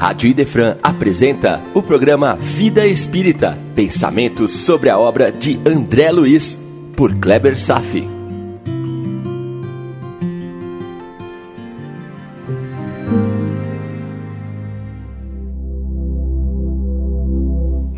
Rádio 0.00 0.30
Idefran 0.30 0.78
apresenta 0.82 1.60
o 1.74 1.82
programa 1.82 2.34
Vida 2.34 2.86
Espírita, 2.86 3.58
pensamentos 3.74 4.50
sobre 4.52 4.88
a 4.88 4.98
obra 4.98 5.30
de 5.30 5.60
André 5.62 6.10
Luiz, 6.10 6.58
por 6.96 7.14
Kleber 7.16 7.54
Safi. 7.54 8.08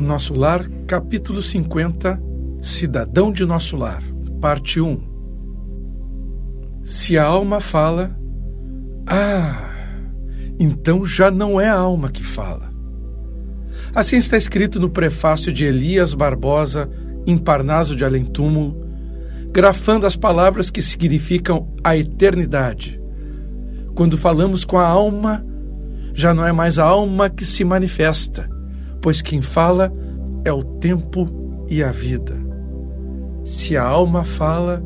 Nosso 0.00 0.34
Lar, 0.34 0.68
capítulo 0.88 1.40
50, 1.40 2.20
Cidadão 2.60 3.30
de 3.30 3.46
Nosso 3.46 3.76
Lar, 3.76 4.02
parte 4.40 4.80
1. 4.80 5.00
Se 6.82 7.16
a 7.16 7.22
alma 7.22 7.60
fala, 7.60 8.18
ah, 9.06 9.71
então 10.58 11.04
já 11.04 11.30
não 11.30 11.60
é 11.60 11.68
a 11.68 11.74
alma 11.74 12.10
que 12.10 12.22
fala. 12.22 12.70
Assim 13.94 14.16
está 14.16 14.36
escrito 14.36 14.80
no 14.80 14.88
prefácio 14.88 15.52
de 15.52 15.64
Elias 15.64 16.14
Barbosa, 16.14 16.90
em 17.26 17.36
Parnaso 17.36 17.94
de 17.94 18.04
Além 18.04 18.24
Túmulo, 18.24 18.86
grafando 19.50 20.06
as 20.06 20.16
palavras 20.16 20.70
que 20.70 20.80
significam 20.80 21.68
a 21.84 21.96
eternidade. 21.96 23.00
Quando 23.94 24.16
falamos 24.16 24.64
com 24.64 24.78
a 24.78 24.86
alma, 24.86 25.44
já 26.14 26.32
não 26.32 26.46
é 26.46 26.52
mais 26.52 26.78
a 26.78 26.84
alma 26.84 27.28
que 27.28 27.44
se 27.44 27.64
manifesta, 27.64 28.48
pois 29.00 29.20
quem 29.20 29.42
fala 29.42 29.92
é 30.44 30.52
o 30.52 30.64
tempo 30.64 31.64
e 31.68 31.82
a 31.82 31.92
vida. 31.92 32.34
Se 33.44 33.76
a 33.76 33.84
alma 33.84 34.24
fala, 34.24 34.82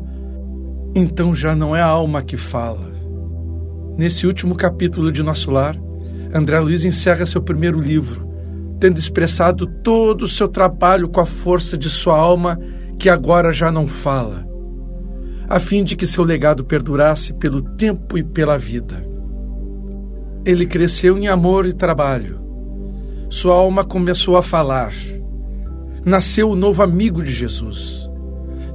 então 0.93 1.33
já 1.33 1.55
não 1.55 1.75
é 1.75 1.81
a 1.81 1.87
alma 1.87 2.21
que 2.21 2.35
fala, 2.35 2.91
Nesse 3.97 4.27
último 4.27 4.53
capítulo 4.53 5.11
de 5.11 5.23
Nosso 5.23 5.49
Lar, 5.49 5.75
André 6.31 6.59
Luiz 6.59 6.85
encerra 6.85 7.25
seu 7.25 7.41
primeiro 7.41 7.81
livro, 7.81 8.29
tendo 8.79 8.99
expressado 8.99 9.65
todo 9.65 10.21
o 10.21 10.27
seu 10.27 10.47
trabalho 10.47 11.09
com 11.09 11.19
a 11.19 11.25
força 11.25 11.75
de 11.75 11.89
sua 11.89 12.15
alma 12.15 12.59
que 12.99 13.09
agora 13.09 13.51
já 13.51 13.71
não 13.71 13.87
fala, 13.87 14.47
a 15.49 15.59
fim 15.59 15.83
de 15.83 15.95
que 15.95 16.05
seu 16.05 16.23
legado 16.23 16.63
perdurasse 16.63 17.33
pelo 17.33 17.59
tempo 17.59 18.19
e 18.19 18.23
pela 18.23 18.55
vida. 18.55 19.03
Ele 20.45 20.67
cresceu 20.67 21.17
em 21.17 21.27
amor 21.27 21.65
e 21.65 21.73
trabalho. 21.73 22.39
Sua 23.31 23.55
alma 23.55 23.83
começou 23.83 24.37
a 24.37 24.43
falar. 24.43 24.93
Nasceu 26.05 26.51
o 26.51 26.55
novo 26.55 26.83
amigo 26.83 27.23
de 27.23 27.31
Jesus, 27.31 28.07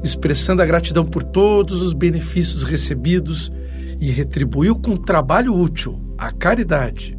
expressando 0.03 0.62
a 0.62 0.67
gratidão 0.67 1.05
por 1.05 1.23
todos 1.23 1.81
os 1.81 1.92
benefícios 1.92 2.64
recebidos 2.64 3.53
e 4.03 4.11
retribuiu 4.11 4.75
com 4.75 4.97
trabalho 4.97 5.55
útil 5.55 5.97
a 6.19 6.33
caridade, 6.33 7.17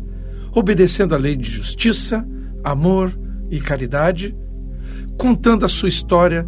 obedecendo 0.54 1.16
à 1.16 1.18
lei 1.18 1.34
de 1.34 1.50
justiça, 1.50 2.28
amor 2.62 3.18
e 3.50 3.58
caridade, 3.62 4.36
contando 5.18 5.64
a 5.64 5.70
sua 5.70 5.88
história 5.88 6.46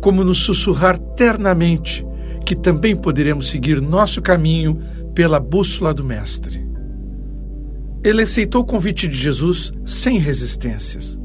como 0.00 0.24
nos 0.24 0.38
sussurrar 0.38 0.98
ternamente 0.98 2.04
que 2.44 2.56
também 2.56 2.96
poderemos 2.96 3.48
seguir 3.48 3.80
nosso 3.80 4.20
caminho 4.20 4.80
pela 5.14 5.38
bússola 5.38 5.94
do 5.94 6.02
Mestre. 6.02 6.66
Ele 8.02 8.22
aceitou 8.22 8.62
o 8.62 8.66
convite 8.66 9.06
de 9.06 9.16
Jesus 9.16 9.72
sem 9.84 10.18
resistências, 10.18 11.16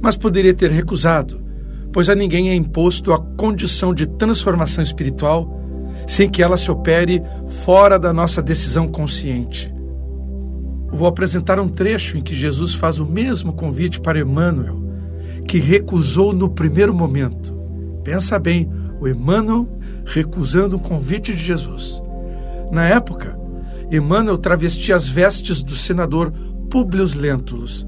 mas 0.00 0.16
poderia 0.16 0.54
ter 0.54 0.70
recusado, 0.70 1.38
pois 1.92 2.08
a 2.08 2.14
ninguém 2.14 2.48
é 2.48 2.54
imposto 2.54 3.12
a 3.12 3.18
condição 3.36 3.92
de 3.92 4.06
transformação 4.06 4.82
espiritual 4.82 5.59
sem 6.10 6.28
que 6.28 6.42
ela 6.42 6.56
se 6.56 6.68
opere 6.68 7.22
fora 7.64 7.96
da 7.96 8.12
nossa 8.12 8.42
decisão 8.42 8.88
consciente. 8.88 9.72
Vou 10.88 11.06
apresentar 11.06 11.60
um 11.60 11.68
trecho 11.68 12.18
em 12.18 12.20
que 12.20 12.34
Jesus 12.34 12.74
faz 12.74 12.98
o 12.98 13.06
mesmo 13.06 13.52
convite 13.52 14.00
para 14.00 14.18
Emmanuel, 14.18 14.82
que 15.46 15.60
recusou 15.60 16.32
no 16.32 16.50
primeiro 16.50 16.92
momento. 16.92 17.54
Pensa 18.02 18.40
bem, 18.40 18.68
o 19.00 19.06
Emmanuel 19.06 19.68
recusando 20.04 20.78
o 20.78 20.80
convite 20.80 21.32
de 21.32 21.44
Jesus. 21.44 22.02
Na 22.72 22.88
época, 22.88 23.38
Emmanuel 23.88 24.36
travestia 24.36 24.96
as 24.96 25.08
vestes 25.08 25.62
do 25.62 25.76
senador 25.76 26.32
Públio 26.68 27.06
Lentulus. 27.16 27.86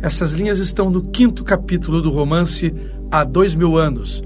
Essas 0.00 0.30
linhas 0.30 0.60
estão 0.60 0.88
no 0.88 1.10
quinto 1.10 1.42
capítulo 1.42 2.00
do 2.00 2.10
romance 2.10 2.72
Há 3.10 3.24
Dois 3.24 3.52
Mil 3.52 3.76
Anos, 3.76 4.22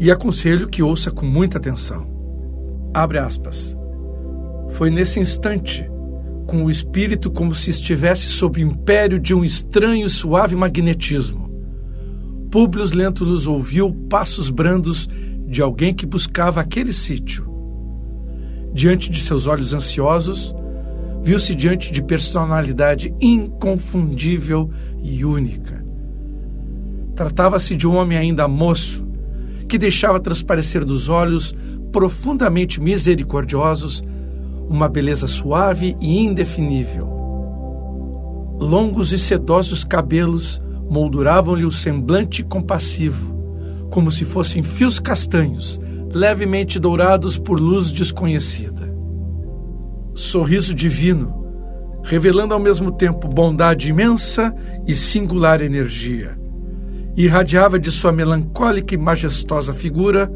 e 0.00 0.10
aconselho 0.10 0.66
que 0.66 0.82
ouça 0.82 1.10
com 1.10 1.26
muita 1.26 1.58
atenção. 1.58 2.13
Abre 2.94 3.18
aspas. 3.18 3.76
Foi 4.70 4.88
nesse 4.88 5.18
instante, 5.18 5.84
com 6.46 6.64
o 6.64 6.70
espírito 6.70 7.28
como 7.28 7.52
se 7.52 7.70
estivesse 7.70 8.28
sob 8.28 8.62
o 8.62 8.66
império 8.66 9.18
de 9.18 9.34
um 9.34 9.44
estranho 9.44 10.06
e 10.06 10.10
suave 10.10 10.54
magnetismo. 10.54 11.50
Públio 12.52 12.84
Lentulus 12.94 13.48
ouviu 13.48 13.92
passos 14.08 14.48
brandos 14.48 15.08
de 15.44 15.60
alguém 15.60 15.92
que 15.92 16.06
buscava 16.06 16.60
aquele 16.60 16.92
sítio. 16.92 17.52
Diante 18.72 19.10
de 19.10 19.20
seus 19.20 19.48
olhos 19.48 19.74
ansiosos, 19.74 20.54
viu-se 21.20 21.52
diante 21.52 21.92
de 21.92 22.00
personalidade 22.00 23.12
inconfundível 23.20 24.70
e 25.02 25.24
única. 25.24 25.84
Tratava-se 27.16 27.74
de 27.74 27.88
um 27.88 27.96
homem 27.96 28.18
ainda 28.18 28.46
moço, 28.46 29.04
que 29.68 29.78
deixava 29.78 30.20
transparecer 30.20 30.84
dos 30.84 31.08
olhos 31.08 31.54
profundamente 31.94 32.80
misericordiosos, 32.80 34.02
uma 34.68 34.88
beleza 34.88 35.28
suave 35.28 35.96
e 36.00 36.24
indefinível. 36.24 37.06
Longos 38.58 39.12
e 39.12 39.18
sedosos 39.18 39.84
cabelos 39.84 40.60
molduravam-lhe 40.90 41.64
o 41.64 41.70
semblante 41.70 42.42
compassivo, 42.42 43.32
como 43.92 44.10
se 44.10 44.24
fossem 44.24 44.60
fios 44.60 44.98
castanhos, 44.98 45.80
levemente 46.12 46.80
dourados 46.80 47.38
por 47.38 47.60
luz 47.60 47.92
desconhecida. 47.92 48.92
Sorriso 50.16 50.74
divino, 50.74 51.46
revelando 52.02 52.54
ao 52.54 52.60
mesmo 52.60 52.90
tempo 52.90 53.28
bondade 53.28 53.88
imensa 53.88 54.52
e 54.84 54.96
singular 54.96 55.62
energia. 55.62 56.36
Irradiava 57.16 57.78
de 57.78 57.92
sua 57.92 58.10
melancólica 58.10 58.96
e 58.96 58.98
majestosa 58.98 59.72
figura 59.72 60.28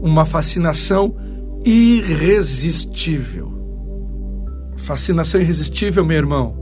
uma 0.00 0.24
fascinação 0.24 1.16
irresistível. 1.64 3.52
Fascinação 4.76 5.40
irresistível, 5.40 6.04
meu 6.04 6.16
irmão. 6.16 6.56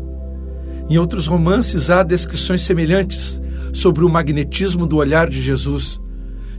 Em 0.89 0.99
outros 0.99 1.27
romances 1.27 1.91
há 1.91 2.03
descrições 2.03 2.63
semelhantes 2.63 3.41
sobre 3.73 4.05
o 4.05 4.09
magnetismo 4.09 4.87
do 4.87 4.97
olhar 4.97 5.29
de 5.29 5.43
Jesus, 5.43 6.01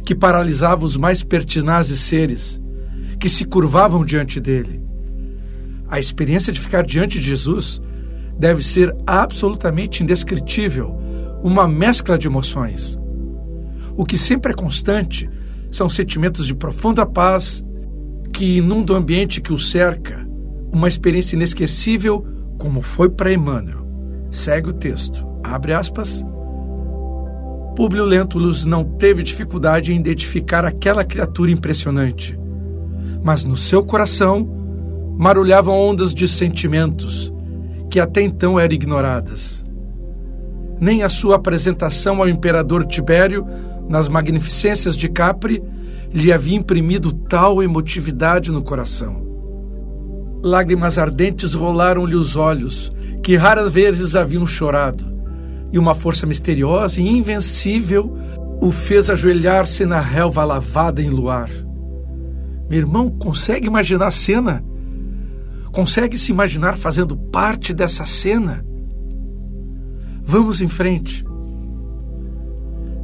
que 0.03 0.13
paralisava 0.13 0.85
os 0.85 0.95
mais 0.95 1.23
pertinazes 1.23 1.99
seres, 1.99 2.61
que 3.19 3.27
se 3.27 3.45
curvavam 3.45 4.05
diante 4.05 4.39
dele. 4.39 4.81
A 5.89 5.99
experiência 5.99 6.51
de 6.53 6.59
ficar 6.59 6.85
diante 6.85 7.19
de 7.19 7.25
Jesus 7.25 7.81
deve 8.37 8.63
ser 8.63 8.95
absolutamente 9.05 10.03
indescritível, 10.03 10.95
uma 11.43 11.67
mescla 11.67 12.17
de 12.17 12.27
emoções. 12.27 12.99
O 13.95 14.05
que 14.05 14.17
sempre 14.17 14.51
é 14.51 14.55
constante 14.55 15.29
são 15.71 15.89
sentimentos 15.89 16.45
de 16.45 16.55
profunda 16.55 17.05
paz 17.05 17.63
que 18.33 18.57
inundam 18.57 18.95
o 18.95 18.99
ambiente 18.99 19.41
que 19.41 19.53
o 19.53 19.59
cerca, 19.59 20.27
uma 20.71 20.87
experiência 20.87 21.35
inesquecível, 21.35 22.25
como 22.57 22.81
foi 22.81 23.09
para 23.09 23.33
Emmanuel. 23.33 23.87
Segue 24.31 24.69
o 24.69 24.73
texto. 24.73 25.25
Abre 25.43 25.73
aspas. 25.73 26.23
Públio 27.75 28.03
Lentulus 28.03 28.65
não 28.65 28.83
teve 28.83 29.23
dificuldade 29.23 29.93
em 29.93 29.99
identificar 29.99 30.65
aquela 30.65 31.03
criatura 31.03 31.51
impressionante, 31.51 32.37
mas 33.23 33.45
no 33.45 33.55
seu 33.55 33.83
coração 33.83 34.47
marulhavam 35.17 35.75
ondas 35.75 36.13
de 36.13 36.27
sentimentos 36.27 37.31
que 37.89 37.99
até 37.99 38.21
então 38.21 38.59
eram 38.59 38.73
ignoradas. 38.73 39.65
Nem 40.79 41.03
a 41.03 41.09
sua 41.09 41.35
apresentação 41.35 42.21
ao 42.21 42.29
imperador 42.29 42.85
Tibério 42.85 43.45
nas 43.89 44.09
magnificências 44.09 44.95
de 44.95 45.09
Capri, 45.09 45.61
lhe 46.13 46.31
havia 46.31 46.57
imprimido 46.57 47.11
tal 47.11 47.61
emotividade 47.61 48.51
no 48.51 48.61
coração. 48.61 49.25
Lágrimas 50.43 50.97
ardentes 50.97 51.53
rolaram-lhe 51.53 52.15
os 52.15 52.35
olhos, 52.35 52.91
que 53.23 53.35
raras 53.35 53.71
vezes 53.71 54.15
haviam 54.15 54.45
chorado, 54.45 55.05
e 55.71 55.77
uma 55.77 55.95
força 55.95 56.25
misteriosa 56.25 57.01
e 57.01 57.07
invencível 57.07 58.17
o 58.61 58.71
fez 58.71 59.09
ajoelhar-se 59.09 59.85
na 59.85 59.99
relva 59.99 60.43
lavada 60.43 61.01
em 61.01 61.09
luar. 61.09 61.49
Meu 62.69 62.79
irmão, 62.79 63.09
consegue 63.09 63.67
imaginar 63.67 64.07
a 64.07 64.11
cena? 64.11 64.63
Consegue 65.71 66.17
se 66.17 66.31
imaginar 66.31 66.77
fazendo 66.77 67.15
parte 67.15 67.73
dessa 67.73 68.05
cena? 68.05 68.65
Vamos 70.23 70.61
em 70.61 70.67
frente. 70.67 71.25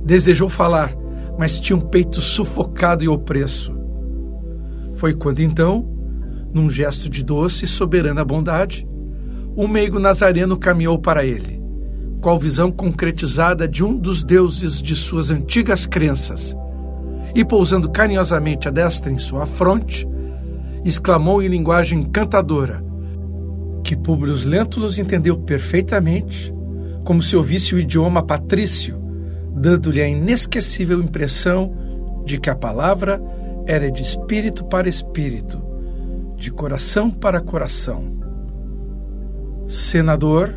Desejou 0.06 0.50
falar, 0.50 0.96
mas 1.38 1.60
tinha 1.60 1.78
um 1.78 1.82
peito 1.82 2.22
sufocado 2.22 3.04
e 3.04 3.08
opresso. 3.08 3.74
Foi 4.96 5.14
quando 5.14 5.40
então, 5.40 5.90
num 6.54 6.70
gesto 6.70 7.10
de 7.10 7.24
doce 7.24 7.66
e 7.66 7.68
soberana 7.68 8.24
bondade, 8.24 8.88
o 9.56 9.68
meigo 9.68 10.00
nazareno 10.00 10.58
caminhou 10.58 11.00
para 11.00 11.26
ele 11.26 11.64
qual 12.24 12.40
visão 12.40 12.72
concretizada 12.72 13.68
de 13.68 13.84
um 13.84 13.98
dos 13.98 14.24
deuses 14.24 14.82
de 14.82 14.96
suas 14.96 15.30
antigas 15.30 15.86
crenças, 15.86 16.56
e 17.36 17.44
pousando 17.44 17.92
carinhosamente 17.92 18.66
a 18.66 18.72
destra 18.72 19.12
em 19.12 19.18
sua 19.18 19.46
fronte, 19.46 20.08
exclamou 20.86 21.44
em 21.44 21.50
linguagem 21.50 22.00
encantadora, 22.00 22.82
que 23.84 23.98
Públio 23.98 24.34
Lentulus 24.46 24.98
entendeu 24.98 25.38
perfeitamente, 25.38 26.54
como 27.04 27.22
se 27.22 27.36
ouvisse 27.36 27.76
o 27.76 27.80
idioma 27.80 28.24
patrício, 28.24 29.03
dando-lhe 29.56 30.02
a 30.02 30.08
inesquecível 30.08 31.00
impressão 31.00 32.24
de 32.26 32.40
que 32.40 32.50
a 32.50 32.56
palavra 32.56 33.22
era 33.66 33.92
de 33.92 34.02
espírito 34.02 34.66
para 34.66 34.90
espírito, 34.90 35.62
de 36.38 36.52
coração 36.52 37.10
para 37.10 37.40
coração. 37.40 38.18
Senador, 39.68 40.54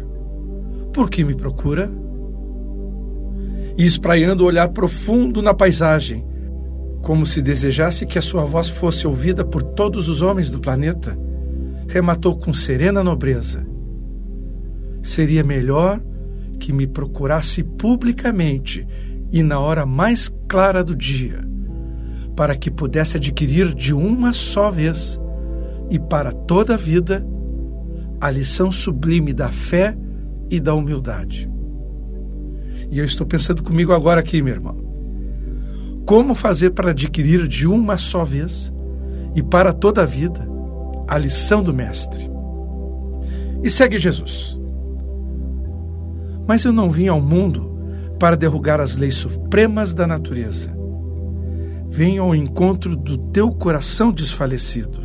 por 0.92 1.10
que 1.10 1.24
me 1.24 1.34
procura? 1.34 1.90
E 3.76 3.84
espraiando 3.84 4.42
o 4.42 4.46
olhar 4.46 4.68
profundo 4.70 5.42
na 5.42 5.52
paisagem, 5.52 6.26
como 7.02 7.26
se 7.26 7.40
desejasse 7.40 8.06
que 8.06 8.18
a 8.18 8.22
sua 8.22 8.44
voz 8.44 8.68
fosse 8.68 9.06
ouvida 9.06 9.44
por 9.44 9.62
todos 9.62 10.08
os 10.08 10.22
homens 10.22 10.50
do 10.50 10.58
planeta, 10.58 11.16
rematou 11.86 12.36
com 12.36 12.52
serena 12.52 13.04
nobreza: 13.04 13.64
Seria 15.02 15.44
melhor 15.44 16.00
que 16.58 16.72
me 16.72 16.86
procurasse 16.86 17.62
publicamente 17.62 18.86
e 19.32 19.42
na 19.42 19.58
hora 19.58 19.84
mais 19.84 20.30
clara 20.48 20.82
do 20.82 20.94
dia, 20.94 21.40
para 22.34 22.56
que 22.56 22.70
pudesse 22.70 23.16
adquirir 23.16 23.74
de 23.74 23.92
uma 23.92 24.32
só 24.32 24.70
vez 24.70 25.20
e 25.90 25.98
para 25.98 26.32
toda 26.32 26.74
a 26.74 26.76
vida 26.76 27.26
a 28.20 28.30
lição 28.30 28.70
sublime 28.70 29.32
da 29.32 29.50
fé 29.50 29.96
e 30.50 30.60
da 30.60 30.74
humildade. 30.74 31.50
E 32.90 32.98
eu 32.98 33.04
estou 33.04 33.26
pensando 33.26 33.62
comigo 33.62 33.92
agora 33.92 34.20
aqui, 34.20 34.40
meu 34.40 34.54
irmão. 34.54 34.76
Como 36.06 36.34
fazer 36.34 36.70
para 36.70 36.90
adquirir 36.90 37.48
de 37.48 37.66
uma 37.66 37.96
só 37.96 38.24
vez 38.24 38.72
e 39.34 39.42
para 39.42 39.72
toda 39.72 40.02
a 40.02 40.06
vida 40.06 40.48
a 41.08 41.18
lição 41.18 41.62
do 41.62 41.74
Mestre? 41.74 42.30
E 43.62 43.68
segue 43.68 43.98
Jesus. 43.98 44.56
Mas 46.46 46.64
eu 46.64 46.72
não 46.72 46.90
vim 46.90 47.08
ao 47.08 47.20
mundo 47.20 47.76
para 48.18 48.36
derrubar 48.36 48.80
as 48.80 48.96
leis 48.96 49.16
supremas 49.16 49.92
da 49.94 50.06
natureza. 50.06 50.74
Venho 51.90 52.22
ao 52.22 52.34
encontro 52.34 52.96
do 52.96 53.18
teu 53.18 53.50
coração 53.50 54.12
desfalecido. 54.12 55.00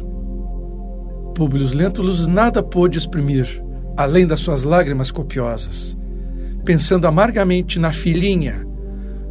Públio 1.36 1.66
Lentulus 1.74 2.28
nada 2.28 2.62
pôde 2.62 2.98
exprimir, 2.98 3.64
além 3.96 4.28
das 4.28 4.42
suas 4.42 4.64
lágrimas 4.64 5.12
copiosas, 5.12 5.98
pensando 6.66 7.08
amargamente 7.08 7.80
na 7.80 7.92
filhinha, 7.92 8.68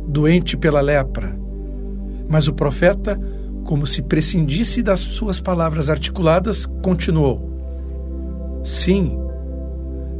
doente 0.09 0.56
pela 0.56 0.81
lepra. 0.81 1.39
Mas 2.29 2.49
o 2.49 2.55
profeta, 2.55 3.21
como 3.65 3.87
se 3.87 4.03
prescindisse 4.03 4.83
das 4.83 5.01
suas 5.01 5.41
palavras 5.41 5.91
articuladas, 5.91 6.67
continuou: 6.83 7.51
Sim, 8.65 9.19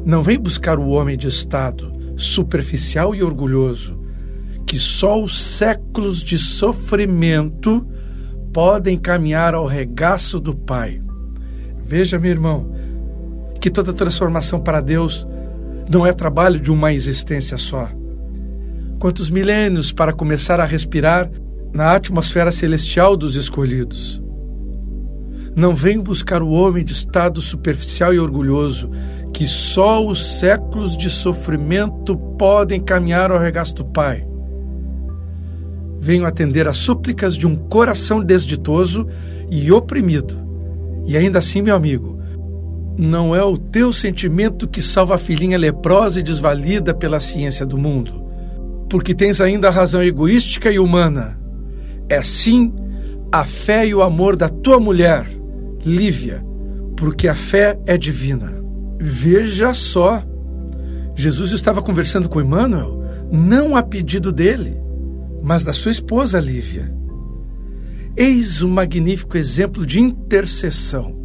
não 0.05 0.23
vem 0.23 0.38
buscar 0.38 0.79
o 0.79 0.88
homem 0.88 1.17
de 1.17 1.29
estado, 1.29 1.93
superficial 2.17 3.14
e 3.14 3.23
orgulhoso, 3.23 4.00
que 4.67 4.79
só 4.79 5.23
os 5.23 5.41
séculos 5.43 6.23
de 6.23 6.38
sofrimento 6.38 7.87
podem 8.52 8.97
caminhar 8.97 9.55
ao 9.55 9.67
regaço 9.67 10.41
do 10.41 10.55
Pai. 10.55 11.00
Veja, 11.85 12.19
meu 12.19 12.31
irmão, 12.31 12.73
que 13.61 13.70
toda 13.70 13.93
transformação 13.93 14.58
para 14.58 14.81
Deus 14.81 15.26
não 15.88 16.06
é 16.06 16.12
trabalho 16.12 16.58
de 16.58 16.70
uma 16.70 16.93
existência 16.93 17.58
só. 17.58 17.88
Quantos 18.99 19.31
milênios 19.31 19.93
para 19.93 20.12
começar 20.12 20.61
a 20.61 20.64
respirar 20.64 21.31
na 21.73 21.94
atmosfera 21.94 22.52
celestial 22.52 23.17
dos 23.17 23.35
escolhidos? 23.35 24.23
Não 25.56 25.75
venho 25.75 26.02
buscar 26.02 26.43
o 26.43 26.50
homem 26.50 26.85
de 26.85 26.93
estado 26.93 27.41
superficial 27.41 28.14
e 28.14 28.20
orgulhoso, 28.20 28.91
que 29.41 29.49
só 29.49 30.07
os 30.07 30.39
séculos 30.39 30.95
de 30.95 31.09
sofrimento 31.09 32.15
podem 32.15 32.79
caminhar 32.79 33.33
ao 33.33 33.39
regaço 33.39 33.75
do 33.75 33.87
Pai. 33.87 34.23
Venho 35.99 36.27
atender 36.27 36.69
às 36.69 36.77
súplicas 36.77 37.35
de 37.35 37.47
um 37.47 37.57
coração 37.57 38.23
desditoso 38.23 39.09
e 39.51 39.73
oprimido. 39.73 40.35
E 41.09 41.17
ainda 41.17 41.39
assim, 41.39 41.63
meu 41.63 41.75
amigo, 41.75 42.21
não 42.99 43.35
é 43.35 43.43
o 43.43 43.57
teu 43.57 43.95
sentimento 43.95 44.69
que 44.69 44.83
salva 44.83 45.15
a 45.15 45.19
filhinha 45.19 45.57
leprosa 45.57 46.21
e 46.21 46.23
desvalida 46.23 46.93
pela 46.93 47.19
ciência 47.19 47.65
do 47.65 47.79
mundo, 47.79 48.23
porque 48.91 49.15
tens 49.15 49.41
ainda 49.41 49.69
a 49.69 49.71
razão 49.71 50.03
egoística 50.03 50.71
e 50.71 50.79
humana. 50.79 51.41
É 52.11 52.23
sim 52.23 52.75
a 53.33 53.47
fé 53.47 53.87
e 53.87 53.95
o 53.95 54.03
amor 54.03 54.37
da 54.37 54.51
tua 54.51 54.79
mulher, 54.79 55.27
Lívia, 55.83 56.45
porque 56.95 57.27
a 57.27 57.35
fé 57.35 57.81
é 57.87 57.97
divina. 57.97 58.60
Veja 59.00 59.73
só, 59.73 60.23
Jesus 61.17 61.52
estava 61.52 61.81
conversando 61.81 62.29
com 62.29 62.41
Emmanuel 62.41 63.02
não 63.32 63.75
a 63.76 63.82
pedido 63.82 64.31
dele, 64.31 64.76
mas 65.43 65.64
da 65.64 65.73
sua 65.73 65.91
esposa 65.91 66.38
Lívia. 66.38 66.93
Eis 68.17 68.61
um 68.61 68.69
magnífico 68.69 69.38
exemplo 69.38 69.87
de 69.87 70.00
intercessão. 70.00 71.17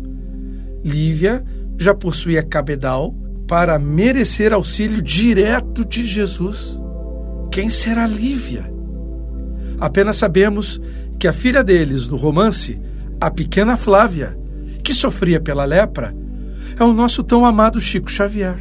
Lívia 0.84 1.44
já 1.78 1.94
possuía 1.94 2.44
cabedal 2.44 3.14
para 3.48 3.78
merecer 3.78 4.54
auxílio 4.54 5.02
direto 5.02 5.84
de 5.84 6.06
Jesus. 6.06 6.80
Quem 7.52 7.70
será 7.70 8.08
Lívia? 8.08 8.72
Apenas 9.80 10.16
sabemos 10.16 10.80
que 11.20 11.28
a 11.28 11.34
filha 11.34 11.64
deles, 11.64 12.08
no 12.08 12.16
romance, 12.16 12.80
a 13.20 13.30
pequena 13.30 13.76
Flávia, 13.76 14.38
que 14.84 14.94
sofria 14.94 15.42
pela 15.42 15.66
lepra, 15.66 16.16
é 16.78 16.84
o 16.84 16.94
nosso 16.94 17.24
tão 17.24 17.46
amado 17.46 17.80
Chico 17.80 18.10
Xavier. 18.12 18.58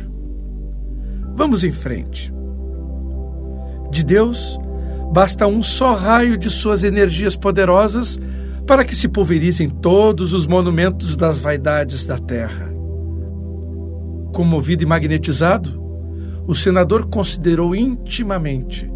Vamos 1.35 1.65
em 1.65 1.73
frente. 1.73 2.33
De 3.91 4.05
Deus, 4.05 4.59
basta 5.13 5.47
um 5.47 5.63
só 5.63 5.95
raio 5.95 6.37
de 6.37 6.49
suas 6.49 6.85
energias 6.85 7.37
poderosas 7.37 8.21
para 8.67 8.85
que 8.85 8.95
se 8.95 9.09
pulverizem 9.09 9.69
todos 9.69 10.33
os 10.33 10.47
monumentos 10.47 11.17
das 11.17 11.41
vaidades 11.41 12.07
da 12.07 12.19
terra. 12.19 12.73
Comovido 14.33 14.83
e 14.83 14.87
magnetizado, 14.87 15.83
o 16.47 16.55
senador 16.55 17.07
considerou 17.07 17.75
intimamente 17.75 18.91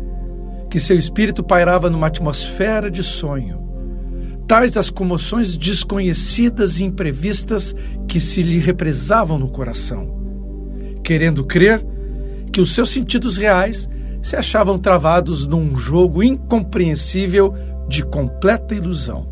que 0.71 0.81
seu 0.81 0.99
espírito 0.99 1.43
pairava 1.43 1.91
numa 1.91 2.07
atmosfera 2.07 2.91
de 2.91 3.03
sonho 3.03 3.68
tais 4.49 4.79
as 4.79 4.89
comoções 4.89 5.59
desconhecidas 5.59 6.81
e 6.81 6.85
imprevistas 6.85 7.77
que 8.09 8.19
se 8.19 8.43
lhe 8.43 8.59
represavam 8.59 9.39
no 9.39 9.51
coração, 9.51 10.11
querendo 11.05 11.45
crer 11.45 11.85
que 12.51 12.59
os 12.59 12.75
seus 12.75 12.89
sentidos 12.89 13.37
reais 13.37 13.87
se 14.23 14.37
achavam 14.37 14.79
travados 14.79 15.47
num 15.47 15.77
jogo 15.77 16.23
incompreensível 16.23 17.55
de 17.87 18.03
completa 18.03 18.75
ilusão. 18.75 19.29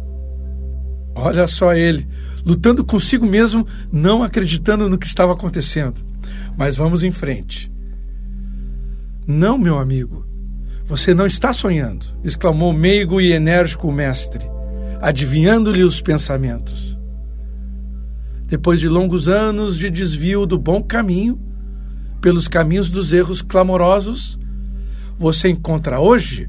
Olha 1.15 1.49
só 1.49 1.73
ele, 1.73 2.07
lutando 2.45 2.85
consigo 2.85 3.25
mesmo, 3.25 3.67
não 3.91 4.23
acreditando 4.23 4.87
no 4.89 4.99
que 4.99 5.07
estava 5.07 5.33
acontecendo. 5.33 6.05
Mas 6.59 6.77
vamos 6.77 7.03
em 7.03 7.11
frente. 7.11 7.73
Não, 9.27 9.57
meu 9.57 9.79
amigo, 9.79 10.27
você 10.85 11.15
não 11.15 11.27
está 11.27 11.55
sonhando, 11.55 12.05
exclamou 12.23 12.71
meigo 12.71 13.19
e 13.19 13.33
enérgico 13.33 13.89
o 13.89 13.93
mestre 13.93 14.56
adivinhando-lhe 15.01 15.83
os 15.83 16.01
pensamentos. 16.01 16.97
Depois 18.47 18.79
de 18.79 18.89
longos 18.89 19.29
anos 19.29 19.77
de 19.77 19.91
desvio 19.91 20.47
do 20.47 20.59
bom 20.59 20.83
caminho, 20.83 21.41
pelos 22.21 22.49
caminhos 22.49 22.91
dos 22.91 23.13
erros 23.13 23.43
clamorosos, 23.43 24.39
você 25.19 25.49
encontra 25.49 26.01
hoje 26.01 26.49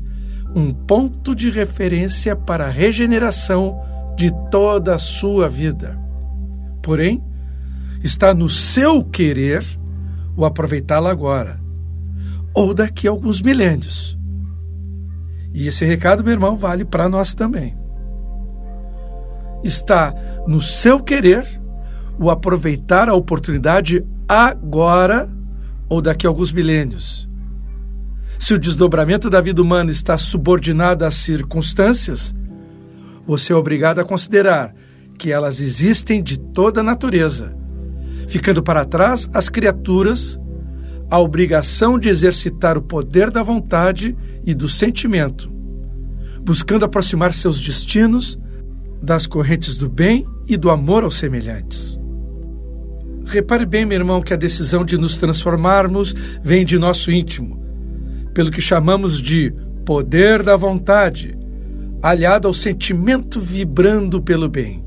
um 0.56 0.74
ponto 0.74 1.36
de 1.36 1.50
referência 1.50 2.36
para 2.36 2.68
a 2.68 2.72
regeneração 2.72 3.80
de 4.16 4.32
toda 4.50 4.96
a 4.96 5.00
sua 5.00 5.50
vida. 5.50 6.00
Porém, 6.82 7.24
está 8.04 8.34
no 8.34 8.50
seu 8.50 9.04
querer 9.04 9.64
o 10.36 10.46
aproveitá-la 10.46 11.12
agora, 11.12 11.60
ou 12.54 12.74
daqui 12.74 13.08
a 13.08 13.12
alguns 13.12 13.42
milênios. 13.42 14.18
E 15.54 15.68
esse 15.68 15.84
recado, 15.84 16.24
meu 16.24 16.34
irmão, 16.34 16.56
vale 16.56 16.86
para 16.86 17.10
nós 17.10 17.34
também 17.34 17.76
está 19.64 20.14
no 20.48 20.62
seu 20.62 21.02
querer 21.02 21.46
o 22.20 22.30
aproveitar 22.30 23.10
a 23.10 23.14
oportunidade 23.14 24.06
agora 24.28 25.30
ou 25.90 26.02
daqui 26.02 26.26
a 26.26 26.30
alguns 26.30 26.52
milênios. 26.52 27.28
Se 28.40 28.54
o 28.54 28.60
desdobramento 28.60 29.30
da 29.30 29.42
vida 29.42 29.62
humana 29.62 29.92
está 29.92 30.18
subordinado 30.18 31.06
às 31.06 31.16
circunstâncias, 31.16 32.36
você 33.26 33.52
é 33.52 33.56
obrigado 33.56 34.00
a 34.00 34.06
considerar 34.06 34.74
que 35.18 35.32
elas 35.32 35.60
existem 35.60 36.22
de 36.22 36.40
toda 36.40 36.82
a 36.82 36.84
natureza, 36.84 37.56
ficando 38.28 38.62
para 38.62 38.86
trás 38.86 39.28
as 39.34 39.50
criaturas, 39.50 40.40
a 41.10 41.20
obrigação 41.20 41.98
de 41.98 42.10
exercitar 42.10 42.78
o 42.78 42.82
poder 42.82 43.32
da 43.32 43.42
vontade 43.42 44.16
e 44.46 44.54
do 44.54 44.70
sentimento, 44.70 45.52
buscando 46.42 46.86
aproximar 46.86 47.34
seus 47.34 47.60
destinos 47.60 48.38
das 49.02 49.28
correntes 49.28 49.78
do 49.78 49.90
bem 49.90 50.26
e 50.48 50.58
do 50.58 50.70
amor 50.70 51.04
aos 51.04 51.18
semelhantes. 51.18 52.00
Repare 53.26 53.66
bem, 53.66 53.86
meu 53.86 53.98
irmão, 53.98 54.22
que 54.22 54.34
a 54.34 54.38
decisão 54.38 54.86
de 54.86 54.98
nos 54.98 55.18
transformarmos 55.18 56.16
vem 56.42 56.66
de 56.66 56.80
nosso 56.80 57.12
íntimo, 57.12 57.62
pelo 58.34 58.50
que 58.50 58.62
chamamos 58.62 59.22
de 59.22 59.54
poder 59.86 60.42
da 60.42 60.56
vontade, 60.56 61.38
aliado 62.02 62.48
ao 62.48 62.54
sentimento 62.54 63.42
vibrando 63.42 64.22
pelo 64.22 64.48
bem. 64.48 64.84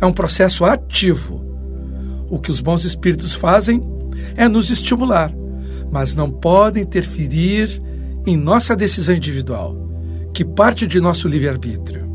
É 0.00 0.06
um 0.06 0.12
processo 0.12 0.64
ativo. 0.64 1.44
O 2.30 2.38
que 2.38 2.50
os 2.50 2.60
bons 2.60 2.84
espíritos 2.84 3.34
fazem 3.34 3.82
é 4.36 4.48
nos 4.48 4.70
estimular, 4.70 5.32
mas 5.90 6.14
não 6.14 6.30
podem 6.30 6.82
interferir 6.82 7.82
em 8.26 8.36
nossa 8.36 8.76
decisão 8.76 9.14
individual, 9.14 9.76
que 10.32 10.44
parte 10.44 10.86
de 10.86 11.00
nosso 11.00 11.26
livre-arbítrio. 11.26 12.05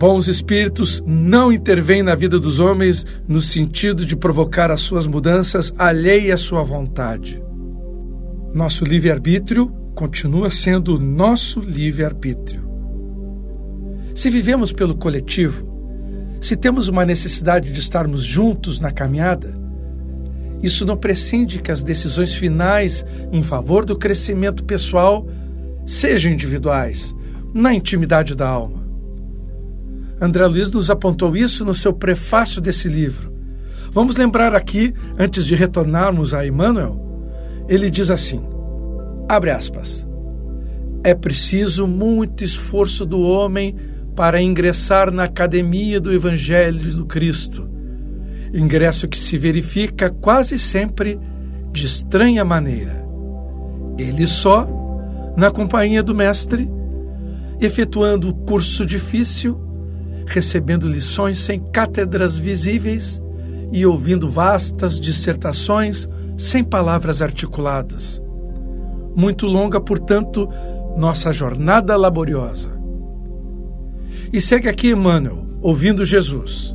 Bons 0.00 0.28
espíritos 0.28 1.04
não 1.06 1.52
intervêm 1.52 2.02
na 2.02 2.14
vida 2.14 2.40
dos 2.40 2.58
homens 2.58 3.04
no 3.28 3.38
sentido 3.38 4.06
de 4.06 4.16
provocar 4.16 4.70
as 4.70 4.80
suas 4.80 5.06
mudanças 5.06 5.74
alheia 5.76 6.36
à 6.36 6.38
sua 6.38 6.62
vontade. 6.62 7.38
Nosso 8.54 8.82
livre-arbítrio 8.82 9.68
continua 9.94 10.50
sendo 10.50 10.98
nosso 10.98 11.60
livre-arbítrio. 11.60 12.66
Se 14.14 14.30
vivemos 14.30 14.72
pelo 14.72 14.96
coletivo, 14.96 15.68
se 16.40 16.56
temos 16.56 16.88
uma 16.88 17.04
necessidade 17.04 17.70
de 17.70 17.78
estarmos 17.78 18.22
juntos 18.22 18.80
na 18.80 18.90
caminhada, 18.90 19.54
isso 20.62 20.86
não 20.86 20.96
prescinde 20.96 21.60
que 21.60 21.70
as 21.70 21.84
decisões 21.84 22.34
finais 22.34 23.04
em 23.30 23.42
favor 23.42 23.84
do 23.84 23.98
crescimento 23.98 24.64
pessoal 24.64 25.28
sejam 25.84 26.32
individuais, 26.32 27.14
na 27.52 27.74
intimidade 27.74 28.34
da 28.34 28.48
alma. 28.48 28.79
André 30.20 30.46
Luiz 30.46 30.70
nos 30.70 30.90
apontou 30.90 31.34
isso 31.34 31.64
no 31.64 31.72
seu 31.72 31.92
prefácio 31.92 32.60
desse 32.60 32.88
livro. 32.88 33.32
Vamos 33.90 34.16
lembrar 34.16 34.54
aqui, 34.54 34.92
antes 35.18 35.46
de 35.46 35.54
retornarmos 35.54 36.34
a 36.34 36.46
Emmanuel, 36.46 37.00
ele 37.68 37.90
diz 37.90 38.10
assim: 38.10 38.42
abre 39.28 39.50
aspas. 39.50 40.06
É 41.02 41.14
preciso 41.14 41.86
muito 41.86 42.44
esforço 42.44 43.06
do 43.06 43.20
homem 43.20 43.74
para 44.14 44.42
ingressar 44.42 45.10
na 45.10 45.24
academia 45.24 45.98
do 45.98 46.12
Evangelho 46.12 46.94
do 46.94 47.06
Cristo, 47.06 47.66
ingresso 48.52 49.08
que 49.08 49.18
se 49.18 49.38
verifica 49.38 50.10
quase 50.10 50.58
sempre 50.58 51.18
de 51.72 51.86
estranha 51.86 52.44
maneira. 52.44 53.02
Ele 53.96 54.26
só, 54.26 54.68
na 55.36 55.50
companhia 55.50 56.02
do 56.02 56.14
Mestre, 56.14 56.68
efetuando 57.60 58.28
o 58.28 58.34
curso 58.34 58.84
difícil, 58.84 59.69
recebendo 60.30 60.88
lições 60.88 61.38
sem 61.38 61.58
cátedras 61.58 62.36
visíveis 62.36 63.20
e 63.72 63.84
ouvindo 63.84 64.28
vastas 64.28 64.98
dissertações 64.98 66.08
sem 66.36 66.62
palavras 66.62 67.20
articuladas. 67.20 68.22
Muito 69.14 69.46
longa, 69.46 69.80
portanto, 69.80 70.48
nossa 70.96 71.32
jornada 71.32 71.96
laboriosa. 71.96 72.70
E 74.32 74.40
segue 74.40 74.68
aqui 74.68 74.90
Emmanuel, 74.90 75.44
ouvindo 75.60 76.04
Jesus. 76.04 76.74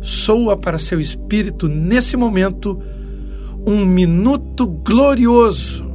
Soa 0.00 0.56
para 0.56 0.78
seu 0.78 1.00
espírito 1.00 1.68
nesse 1.68 2.16
momento 2.16 2.80
um 3.66 3.84
minuto 3.84 4.66
glorioso, 4.66 5.90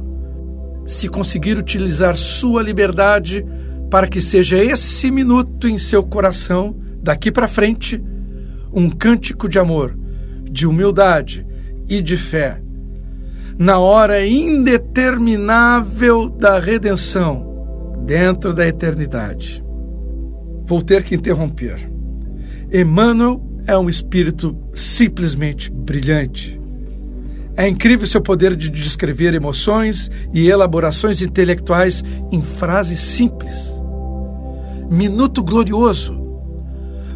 se 0.86 1.08
conseguir 1.08 1.58
utilizar 1.58 2.16
sua 2.16 2.62
liberdade 2.62 3.44
para 3.96 4.08
que 4.08 4.20
seja 4.20 4.58
esse 4.58 5.10
minuto 5.10 5.66
em 5.66 5.78
seu 5.78 6.02
coração, 6.02 6.76
daqui 7.02 7.32
para 7.32 7.48
frente, 7.48 7.98
um 8.70 8.90
cântico 8.90 9.48
de 9.48 9.58
amor, 9.58 9.96
de 10.50 10.66
humildade 10.66 11.46
e 11.88 12.02
de 12.02 12.14
fé, 12.14 12.60
na 13.58 13.78
hora 13.78 14.26
indeterminável 14.26 16.28
da 16.28 16.60
redenção, 16.60 17.96
dentro 18.04 18.52
da 18.52 18.68
eternidade. 18.68 19.64
Vou 20.66 20.82
ter 20.82 21.02
que 21.02 21.14
interromper. 21.14 21.90
Emmanuel 22.70 23.42
é 23.66 23.78
um 23.78 23.88
espírito 23.88 24.54
simplesmente 24.74 25.70
brilhante. 25.70 26.60
É 27.56 27.66
incrível 27.66 28.06
seu 28.06 28.20
poder 28.20 28.56
de 28.56 28.68
descrever 28.68 29.32
emoções 29.32 30.10
e 30.34 30.50
elaborações 30.50 31.22
intelectuais 31.22 32.04
em 32.30 32.42
frases 32.42 33.00
simples 33.00 33.75
minuto 34.90 35.42
glorioso. 35.42 36.22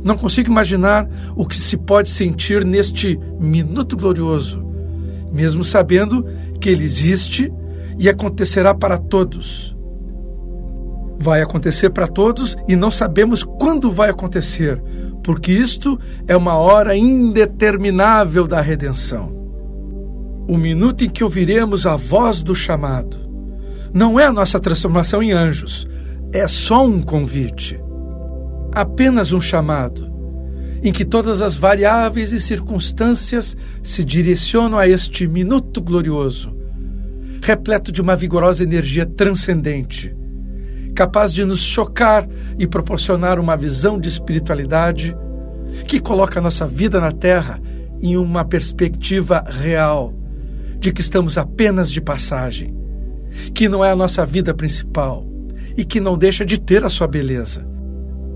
Não 0.03 0.17
consigo 0.17 0.51
imaginar 0.51 1.09
o 1.37 1.47
que 1.47 1.57
se 1.57 1.77
pode 1.77 2.09
sentir 2.09 2.65
neste 2.65 3.19
minuto 3.39 3.97
glorioso, 3.97 4.65
mesmo 5.33 5.63
sabendo 5.63 6.27
que 6.61 6.69
ele 6.69 6.85
existe 6.85 7.53
e 7.99 8.09
acontecerá 8.09 8.75
para 8.75 8.97
todos. 8.97 9.77
Vai 11.19 11.43
acontecer 11.43 11.91
para 11.91 12.09
todos 12.09 12.57
e 12.67 12.75
não 12.75 12.91
sabemos 12.91 13.45
quando 13.45 13.93
vai 13.93 14.09
acontecer, 14.09 14.83
porque 15.23 15.53
isto 15.53 15.99
é 16.27 16.35
uma 16.35 16.57
hora 16.57 16.97
indeterminável 16.97 18.47
da 18.47 18.61
redenção. 18.61 19.39
O 20.49 20.57
minuto 20.57 21.05
em 21.05 21.11
que 21.11 21.23
ouviremos 21.23 21.87
a 21.87 21.95
voz 21.95 22.43
do 22.43 22.55
chamado 22.55 23.21
não 23.93 24.19
é 24.19 24.25
a 24.25 24.33
nossa 24.33 24.59
transformação 24.59 25.23
em 25.23 25.33
anjos, 25.33 25.87
é 26.33 26.47
só 26.47 26.87
um 26.87 27.03
convite, 27.03 27.81
apenas 28.73 29.33
um 29.33 29.41
chamado, 29.41 30.09
em 30.83 30.93
que 30.93 31.05
todas 31.05 31.43
as 31.43 31.57
variáveis 31.57 32.33
e 32.33 32.39
circunstâncias 32.39 33.57
se 33.83 34.05
direcionam 34.05 34.79
a 34.79 34.87
este 34.87 35.27
minuto 35.27 35.83
glorioso, 35.83 36.57
repleto 37.43 37.91
de 37.91 38.01
uma 38.01 38.15
vigorosa 38.15 38.63
energia 38.63 39.05
transcendente, 39.05 40.15
capaz 40.95 41.35
de 41.35 41.45
nos 41.45 41.61
chocar 41.61 42.29
e 42.57 42.67
proporcionar 42.67 43.41
uma 43.41 43.57
visão 43.57 43.99
de 43.99 44.09
espiritualidade 44.09 45.17
que 45.87 45.99
coloca 45.99 46.39
a 46.39 46.43
nossa 46.43 46.67
vida 46.67 47.01
na 47.01 47.11
Terra 47.11 47.61
em 48.01 48.17
uma 48.17 48.45
perspectiva 48.45 49.45
real 49.49 50.15
de 50.79 50.93
que 50.93 51.01
estamos 51.01 51.37
apenas 51.37 51.91
de 51.91 52.01
passagem, 52.01 52.75
que 53.53 53.69
não 53.69 53.85
é 53.85 53.91
a 53.91 53.97
nossa 53.97 54.25
vida 54.25 54.55
principal 54.55 55.30
e 55.77 55.85
que 55.85 56.01
não 56.01 56.17
deixa 56.17 56.45
de 56.45 56.59
ter 56.59 56.85
a 56.85 56.89
sua 56.89 57.07
beleza. 57.07 57.67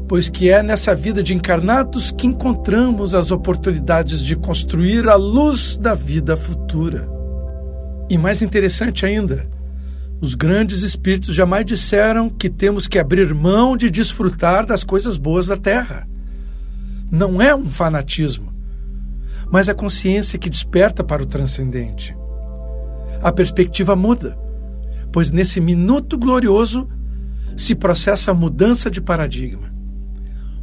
Pois 0.09 0.29
que 0.29 0.51
é 0.51 0.63
nessa 0.63 0.95
vida 0.95 1.23
de 1.23 1.35
encarnados 1.35 2.11
que 2.11 2.27
encontramos 2.27 3.15
as 3.15 3.31
oportunidades 3.31 4.21
de 4.21 4.37
construir 4.37 5.09
a 5.09 5.17
luz 5.17 5.77
da 5.77 5.95
vida 5.95 6.37
futura. 6.37 7.09
E 8.11 8.19
mais 8.19 8.43
interessante 8.43 9.07
ainda, 9.07 9.49
os 10.21 10.35
grandes 10.35 10.83
espíritos 10.83 11.35
jamais 11.35 11.65
disseram 11.65 12.29
que 12.29 12.49
temos 12.49 12.87
que 12.87 12.99
abrir 12.99 13.35
mão 13.35 13.77
de 13.77 13.91
desfrutar 13.91 14.65
das 14.67 14.85
coisas 14.85 15.17
boas 15.17 15.47
da 15.47 15.57
terra. 15.57 16.07
Não 17.11 17.41
é 17.41 17.55
um 17.55 17.65
fanatismo, 17.65 18.53
mas 19.51 19.69
a 19.69 19.75
consciência 19.75 20.39
que 20.39 20.51
desperta 20.51 21.03
para 21.03 21.23
o 21.23 21.27
transcendente. 21.27 22.17
A 23.23 23.33
perspectiva 23.33 23.97
muda, 23.97 24.37
pois 25.13 25.31
nesse 25.31 25.61
minuto 25.61 26.19
glorioso 26.19 26.89
se 27.57 27.75
processa 27.75 28.31
a 28.31 28.35
mudança 28.35 28.91
de 28.91 29.01
paradigma. 29.01 29.73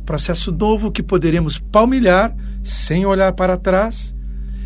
Processo 0.05 0.51
novo 0.51 0.91
que 0.91 1.03
poderemos 1.03 1.57
palmilhar 1.57 2.35
sem 2.63 3.05
olhar 3.05 3.33
para 3.33 3.57
trás, 3.57 4.15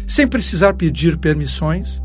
sem 0.07 0.27
precisar 0.27 0.73
pedir 0.73 1.17
permissões, 1.17 2.01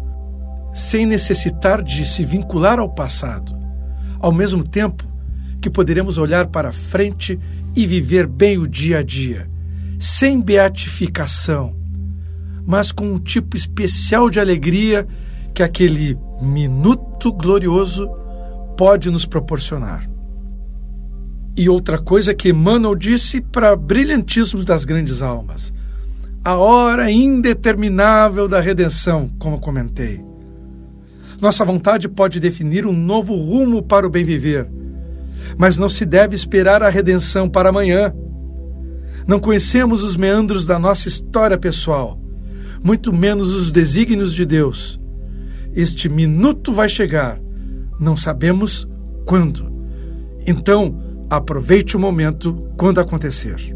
sem 0.75 1.07
necessitar 1.07 1.83
de 1.83 2.05
se 2.07 2.25
vincular 2.25 2.79
ao 2.79 2.89
passado, 2.89 3.57
ao 4.19 4.33
mesmo 4.33 4.63
tempo 4.63 5.05
que 5.61 5.71
poderemos 5.71 6.19
olhar 6.19 6.47
para 6.47 6.73
frente 6.73 7.39
e 7.77 7.87
viver 7.87 8.27
bem 8.27 8.59
o 8.59 8.67
dia 8.67 8.99
a 8.99 9.03
dia, 9.03 9.49
sem 9.99 10.41
beatificação, 10.41 11.77
mas 12.67 12.93
com 12.93 13.05
um 13.05 13.19
tipo 13.19 13.57
especial 13.57 14.31
de 14.31 14.41
alegria 14.41 15.07
que 15.55 15.63
aquele 15.63 16.19
minuto 16.41 17.33
glorioso 17.33 18.09
pode 18.77 19.11
nos 19.11 19.27
proporcionar. 19.27 20.10
E 21.57 21.69
outra 21.69 21.99
coisa 21.99 22.35
que 22.35 22.51
Emmanuel 22.51 22.95
disse 22.95 23.41
para 23.41 23.77
brilhantismos 23.77 24.65
das 24.65 24.85
grandes 24.85 25.21
almas: 25.23 25.73
a 26.45 26.55
hora 26.57 27.11
indeterminável 27.11 28.49
da 28.49 28.61
redenção, 28.61 29.29
como 29.39 29.61
comentei. 29.61 30.25
Nossa 31.41 31.65
vontade 31.65 32.09
pode 32.09 32.39
definir 32.39 32.87
um 32.87 32.93
novo 32.93 33.35
rumo 33.35 33.83
para 33.83 34.07
o 34.07 34.11
bem 34.11 34.25
viver, 34.25 34.69
mas 35.57 35.79
não 35.79 35.89
se 35.89 36.05
deve 36.05 36.35
esperar 36.35 36.83
a 36.83 36.89
redenção 36.89 37.49
para 37.49 37.71
amanhã. 37.71 38.15
Não 39.27 39.39
conhecemos 39.39 40.03
os 40.03 40.17
meandros 40.17 40.67
da 40.67 40.79
nossa 40.79 41.09
história 41.09 41.59
pessoal, 41.59 42.19
muito 42.83 43.13
menos 43.13 43.53
os 43.53 43.73
desígnios 43.73 44.35
de 44.35 44.45
Deus. 44.45 45.01
Este 45.75 46.09
minuto 46.09 46.73
vai 46.73 46.89
chegar, 46.89 47.41
não 47.99 48.17
sabemos 48.17 48.89
quando. 49.25 49.71
Então, 50.47 51.10
aproveite 51.31 51.97
o 51.97 52.01
momento 52.01 52.69
quando 52.77 52.99
acontecer. 52.99 53.75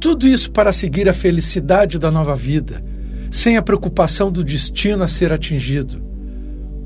Tudo 0.00 0.26
isso 0.26 0.50
para 0.50 0.72
seguir 0.72 1.10
a 1.10 1.12
felicidade 1.12 1.98
da 1.98 2.10
nova 2.10 2.34
vida, 2.34 2.82
sem 3.30 3.58
a 3.58 3.62
preocupação 3.62 4.32
do 4.32 4.42
destino 4.42 5.04
a 5.04 5.06
ser 5.06 5.30
atingido. 5.30 6.02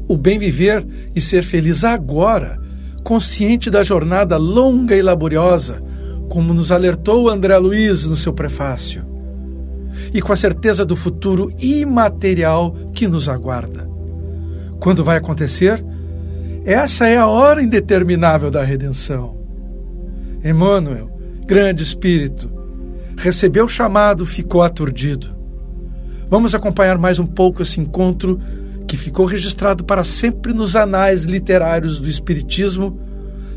O 0.09 0.17
bem 0.17 0.37
viver 0.37 0.85
e 1.15 1.21
ser 1.21 1.45
feliz 1.45 1.85
agora, 1.85 2.61
consciente 3.05 3.71
da 3.71 3.85
jornada 3.85 4.37
longa 4.37 4.97
e 4.97 5.01
laboriosa, 5.01 5.81
como 6.29 6.53
nos 6.53 6.73
alertou 6.73 7.29
André 7.29 7.57
Luiz 7.57 8.05
no 8.07 8.17
seu 8.17 8.33
prefácio, 8.33 9.05
e 10.13 10.21
com 10.21 10.33
a 10.33 10.37
certeza 10.37 10.85
do 10.85 10.97
futuro 10.97 11.53
imaterial 11.61 12.75
que 12.93 13.07
nos 13.07 13.29
aguarda. 13.29 13.89
Quando 14.81 15.05
vai 15.05 15.19
acontecer? 15.19 15.83
Essa 16.65 17.07
é 17.07 17.17
a 17.17 17.27
hora 17.27 17.63
indeterminável 17.63 18.51
da 18.51 18.65
redenção. 18.65 19.44
Emmanuel, 20.45 21.11
grande 21.47 21.83
espírito, 21.83 22.51
recebeu 23.17 23.65
o 23.65 23.69
chamado, 23.69 24.27
ficou 24.27 24.63
aturdido. 24.63 25.35
Vamos 26.29 26.55
acompanhar 26.55 26.99
mais 26.99 27.19
um 27.19 27.25
pouco 27.25 27.63
esse 27.63 27.81
encontro 27.81 28.39
que 28.87 28.95
ficou 28.95 29.25
registrado 29.25 29.85
para 29.85 30.05
sempre 30.05 30.53
nos 30.53 30.77
anais 30.77 31.25
literários 31.25 31.99
do 31.99 32.11
Espiritismo, 32.11 33.01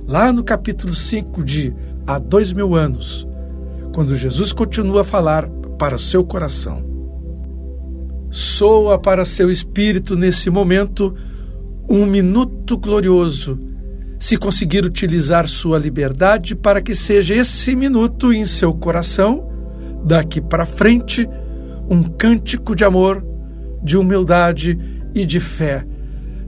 lá 0.07 0.31
no 0.31 0.45
capítulo 0.45 0.93
5 0.93 1.43
de 1.43 1.75
Há 2.07 2.19
Dois 2.19 2.53
Mil 2.53 2.73
Anos, 2.73 3.27
quando 3.93 4.15
Jesus 4.15 4.53
continua 4.53 5.01
a 5.01 5.03
falar 5.03 5.49
para 5.77 5.95
o 5.95 5.99
seu 5.99 6.23
coração. 6.23 6.85
Soa 8.29 8.97
para 8.97 9.25
seu 9.25 9.51
espírito 9.51 10.15
nesse 10.15 10.49
momento 10.49 11.13
um 11.89 12.05
minuto 12.05 12.77
glorioso, 12.77 13.59
se 14.19 14.37
conseguir 14.37 14.83
utilizar 14.83 15.47
sua 15.47 15.77
liberdade 15.77 16.55
para 16.55 16.81
que 16.81 16.95
seja 16.95 17.35
esse 17.35 17.75
minuto 17.75 18.33
em 18.33 18.45
seu 18.45 18.73
coração, 18.73 19.47
daqui 20.03 20.41
para 20.41 20.65
frente, 20.65 21.27
um 21.89 22.03
cântico 22.03 22.75
de 22.75 22.83
amor, 22.83 23.23
de 23.83 23.97
humildade 23.97 24.77
e 25.13 25.25
de 25.25 25.39
fé, 25.39 25.85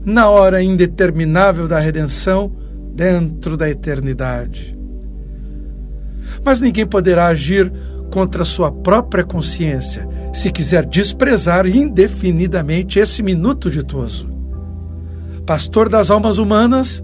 na 0.04 0.28
hora 0.28 0.62
indeterminável 0.62 1.68
da 1.68 1.78
redenção, 1.78 2.52
dentro 2.94 3.56
da 3.56 3.68
eternidade. 3.70 4.76
Mas 6.44 6.60
ninguém 6.60 6.86
poderá 6.86 7.28
agir 7.28 7.72
contra 8.10 8.44
sua 8.44 8.72
própria 8.72 9.24
consciência 9.24 10.08
se 10.32 10.50
quiser 10.50 10.84
desprezar 10.84 11.66
indefinidamente 11.66 12.98
esse 12.98 13.22
minuto 13.22 13.70
ditoso. 13.70 14.28
Pastor 15.46 15.88
das 15.88 16.10
almas 16.10 16.38
humanas, 16.38 17.02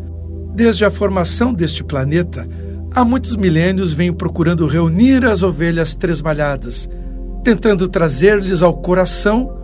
desde 0.56 0.86
a 0.86 0.90
formação 0.90 1.52
deste 1.52 1.84
planeta, 1.84 2.48
há 2.94 3.04
muitos 3.04 3.36
milênios 3.36 3.92
venho 3.92 4.14
procurando 4.14 4.66
reunir 4.66 5.26
as 5.26 5.42
ovelhas 5.42 5.94
tresmalhadas, 5.94 6.88
tentando 7.44 7.86
trazer-lhes 7.86 8.62
ao 8.62 8.72
coração 8.74 9.54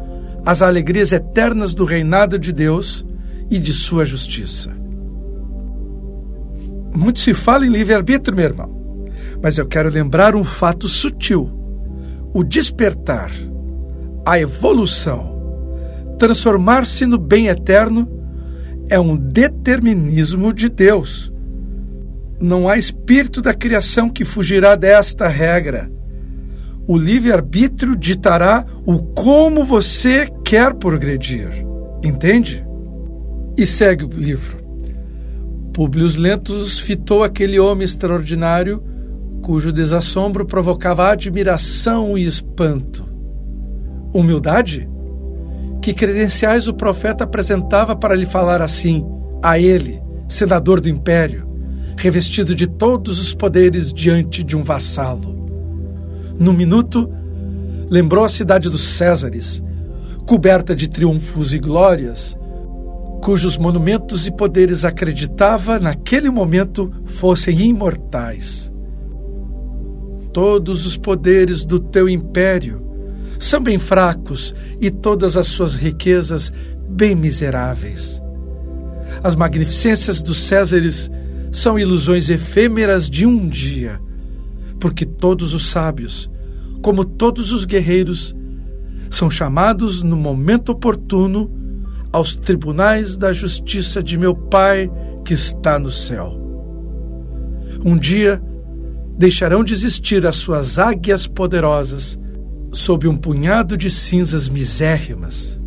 as 0.44 0.60
alegrias 0.60 1.10
eternas 1.10 1.72
do 1.72 1.84
reinado 1.84 2.38
de 2.38 2.52
Deus 2.52 3.06
e 3.50 3.58
de 3.58 3.72
sua 3.72 4.04
justiça. 4.04 4.70
Muito 6.94 7.20
se 7.20 7.32
fala 7.32 7.64
em 7.64 7.70
livre-arbítrio, 7.70 8.36
meu 8.36 8.44
irmão, 8.44 9.08
mas 9.42 9.56
eu 9.56 9.66
quero 9.66 9.88
lembrar 9.88 10.36
um 10.36 10.44
fato 10.44 10.86
sutil: 10.88 11.50
o 12.34 12.44
despertar, 12.44 13.30
a 14.26 14.38
evolução, 14.38 15.32
transformar-se 16.18 17.06
no 17.06 17.16
bem 17.16 17.46
eterno 17.46 18.21
é 18.92 19.00
um 19.00 19.16
determinismo 19.16 20.52
de 20.52 20.68
Deus. 20.68 21.32
Não 22.40 22.68
há 22.68 22.76
espírito 22.76 23.40
da 23.40 23.54
criação 23.54 24.08
que 24.08 24.24
fugirá 24.24 24.74
desta 24.74 25.28
regra 25.28 25.90
o 26.86 26.96
livre-arbítrio 26.96 27.96
ditará 27.96 28.66
o 28.84 29.02
como 29.02 29.64
você 29.64 30.28
quer 30.44 30.74
progredir. 30.74 31.64
Entende? 32.02 32.64
E 33.56 33.64
segue 33.64 34.04
o 34.04 34.08
livro. 34.08 34.58
Publius 35.72 36.16
Lentus 36.16 36.78
fitou 36.78 37.22
aquele 37.22 37.58
homem 37.58 37.84
extraordinário 37.84 38.82
cujo 39.42 39.72
desassombro 39.72 40.44
provocava 40.44 41.10
admiração 41.10 42.16
e 42.18 42.24
espanto. 42.24 43.06
Humildade? 44.12 44.88
Que 45.82 45.92
credenciais 45.92 46.68
o 46.68 46.74
profeta 46.74 47.24
apresentava 47.24 47.96
para 47.96 48.14
lhe 48.14 48.24
falar 48.24 48.62
assim, 48.62 49.04
a 49.42 49.58
ele, 49.58 50.00
senador 50.28 50.80
do 50.80 50.88
império, 50.88 51.44
revestido 51.96 52.54
de 52.54 52.68
todos 52.68 53.18
os 53.18 53.34
poderes 53.34 53.92
diante 53.92 54.44
de 54.44 54.56
um 54.56 54.62
vassalo? 54.62 55.34
No 56.38 56.52
minuto, 56.52 57.12
lembrou 57.90 58.24
a 58.24 58.28
cidade 58.28 58.70
dos 58.70 58.80
Césares, 58.80 59.60
coberta 60.24 60.72
de 60.74 60.88
triunfos 60.88 61.52
e 61.52 61.58
glórias, 61.58 62.38
cujos 63.20 63.58
monumentos 63.58 64.24
e 64.24 64.30
poderes 64.30 64.84
acreditava 64.84 65.80
naquele 65.80 66.30
momento 66.30 66.92
fossem 67.06 67.60
imortais. 67.60 68.72
Todos 70.32 70.86
os 70.86 70.96
poderes 70.96 71.64
do 71.64 71.80
teu 71.80 72.08
império 72.08 72.91
são 73.38 73.60
bem 73.60 73.78
fracos 73.78 74.54
e 74.80 74.90
todas 74.90 75.36
as 75.36 75.46
suas 75.46 75.74
riquezas 75.74 76.52
bem 76.88 77.14
miseráveis. 77.14 78.22
As 79.22 79.34
magnificências 79.34 80.22
dos 80.22 80.38
Césares 80.38 81.10
são 81.50 81.78
ilusões 81.78 82.30
efêmeras 82.30 83.08
de 83.10 83.26
um 83.26 83.48
dia 83.48 84.00
porque 84.82 85.06
todos 85.06 85.54
os 85.54 85.70
sábios, 85.70 86.28
como 86.82 87.04
todos 87.04 87.52
os 87.52 87.64
guerreiros, 87.64 88.34
são 89.08 89.30
chamados 89.30 90.02
no 90.02 90.16
momento 90.16 90.72
oportuno 90.72 91.48
aos 92.12 92.34
tribunais 92.34 93.16
da 93.16 93.32
justiça 93.32 94.02
de 94.02 94.18
meu 94.18 94.34
Pai 94.34 94.90
que 95.24 95.34
está 95.34 95.78
no 95.78 95.88
céu. 95.88 96.36
Um 97.84 97.96
dia 97.96 98.42
deixarão 99.16 99.62
de 99.62 99.72
existir 99.72 100.26
as 100.26 100.34
suas 100.34 100.80
águias 100.80 101.28
poderosas 101.28 102.18
sob 102.72 103.06
um 103.06 103.16
punhado 103.16 103.76
de 103.76 103.90
cinzas 103.90 104.48
misérrimas. 104.48 105.60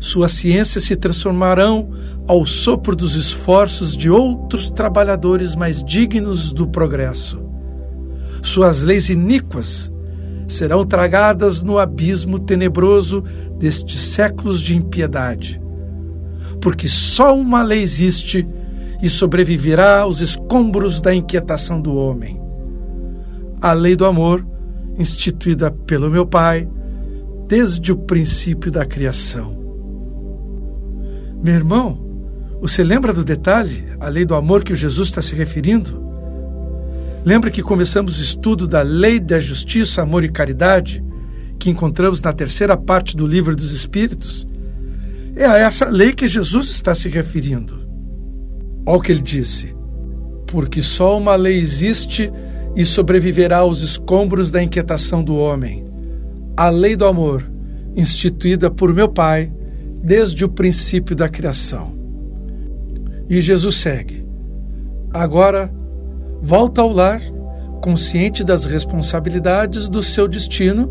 Suas 0.00 0.32
ciências 0.32 0.84
se 0.84 0.94
transformarão 0.96 1.90
ao 2.26 2.46
sopro 2.46 2.94
dos 2.94 3.16
esforços 3.16 3.96
de 3.96 4.08
outros 4.08 4.70
trabalhadores 4.70 5.56
mais 5.56 5.82
dignos 5.82 6.52
do 6.52 6.66
progresso 6.68 7.48
suas 8.42 8.82
leis 8.82 9.08
iníquas 9.08 9.90
serão 10.46 10.84
tragadas 10.84 11.62
no 11.62 11.78
abismo 11.78 12.38
tenebroso 12.38 13.22
destes 13.58 14.00
séculos 14.00 14.60
de 14.60 14.76
impiedade. 14.76 15.60
Porque 16.60 16.88
só 16.88 17.36
uma 17.36 17.62
lei 17.62 17.82
existe 17.82 18.48
e 19.02 19.08
sobreviverá 19.08 20.00
aos 20.00 20.20
escombros 20.20 21.00
da 21.00 21.14
inquietação 21.14 21.80
do 21.80 21.94
homem. 21.96 22.40
A 23.60 23.72
lei 23.72 23.94
do 23.94 24.06
amor, 24.06 24.44
instituída 24.98 25.70
pelo 25.70 26.10
meu 26.10 26.26
Pai 26.26 26.68
desde 27.46 27.92
o 27.92 27.96
princípio 27.96 28.70
da 28.70 28.84
criação. 28.84 29.56
Meu 31.42 31.54
irmão, 31.54 32.08
você 32.60 32.82
lembra 32.82 33.12
do 33.12 33.24
detalhe, 33.24 33.84
a 34.00 34.08
lei 34.08 34.24
do 34.24 34.34
amor 34.34 34.64
que 34.64 34.72
o 34.72 34.76
Jesus 34.76 35.08
está 35.08 35.22
se 35.22 35.34
referindo? 35.34 36.02
Lembra 37.24 37.50
que 37.50 37.62
começamos 37.62 38.18
o 38.18 38.22
estudo 38.22 38.66
da 38.66 38.82
Lei 38.82 39.20
da 39.20 39.38
Justiça, 39.38 40.02
Amor 40.02 40.24
e 40.24 40.28
Caridade, 40.28 41.04
que 41.58 41.70
encontramos 41.70 42.20
na 42.22 42.32
terceira 42.32 42.76
parte 42.76 43.16
do 43.16 43.26
Livro 43.26 43.54
dos 43.54 43.72
Espíritos? 43.72 44.46
É 45.36 45.46
a 45.46 45.56
essa 45.56 45.88
lei 45.88 46.12
que 46.12 46.26
Jesus 46.26 46.70
está 46.70 46.94
se 46.94 47.08
referindo. 47.08 47.86
Olha 48.84 48.98
o 48.98 49.00
que 49.00 49.12
ele 49.12 49.22
disse: 49.22 49.74
Porque 50.46 50.82
só 50.82 51.16
uma 51.16 51.36
lei 51.36 51.58
existe 51.58 52.32
e 52.78 52.86
sobreviverá 52.86 53.56
aos 53.56 53.82
escombros 53.82 54.52
da 54.52 54.62
inquietação 54.62 55.20
do 55.20 55.34
homem. 55.34 55.84
A 56.56 56.70
lei 56.70 56.94
do 56.94 57.06
amor, 57.06 57.44
instituída 57.96 58.70
por 58.70 58.94
meu 58.94 59.08
Pai 59.08 59.52
desde 60.00 60.44
o 60.44 60.48
princípio 60.48 61.16
da 61.16 61.28
criação. 61.28 61.92
E 63.28 63.40
Jesus 63.40 63.74
segue. 63.78 64.24
Agora 65.12 65.74
volta 66.40 66.80
ao 66.80 66.92
lar, 66.92 67.20
consciente 67.82 68.44
das 68.44 68.64
responsabilidades 68.64 69.88
do 69.88 70.00
seu 70.00 70.28
destino. 70.28 70.88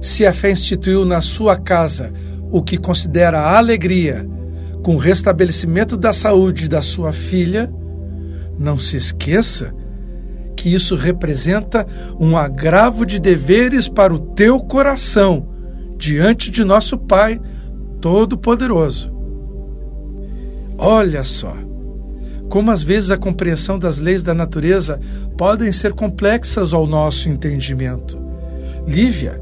Se 0.00 0.26
a 0.26 0.32
fé 0.32 0.50
instituiu 0.50 1.04
na 1.04 1.20
sua 1.20 1.56
casa 1.56 2.12
o 2.50 2.60
que 2.60 2.76
considera 2.76 3.56
alegria 3.56 4.28
com 4.82 4.96
o 4.96 4.98
restabelecimento 4.98 5.96
da 5.96 6.12
saúde 6.12 6.68
da 6.68 6.82
sua 6.82 7.12
filha, 7.12 7.72
não 8.58 8.80
se 8.80 8.96
esqueça 8.96 9.72
que 10.58 10.74
isso 10.74 10.96
representa 10.96 11.86
um 12.18 12.36
agravo 12.36 13.06
de 13.06 13.20
deveres 13.20 13.88
para 13.88 14.12
o 14.12 14.18
teu 14.18 14.58
coração 14.58 15.48
diante 15.96 16.50
de 16.50 16.64
nosso 16.64 16.98
Pai 16.98 17.40
Todo-Poderoso. 18.00 19.12
Olha 20.76 21.22
só, 21.22 21.56
como 22.48 22.72
às 22.72 22.82
vezes 22.82 23.12
a 23.12 23.16
compreensão 23.16 23.78
das 23.78 24.00
leis 24.00 24.24
da 24.24 24.34
natureza 24.34 24.98
podem 25.36 25.70
ser 25.70 25.92
complexas 25.92 26.74
ao 26.74 26.88
nosso 26.88 27.28
entendimento. 27.28 28.18
Lívia, 28.84 29.40